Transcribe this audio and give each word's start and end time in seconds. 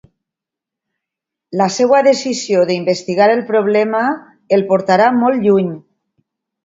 La 1.61 1.67
seva 1.75 1.99
decisió 2.07 2.63
d'investigar 2.69 3.27
el 3.35 3.43
problema 3.51 4.01
el 4.59 4.65
portarà 4.73 5.11
molt 5.23 5.47
lluny. 5.49 5.71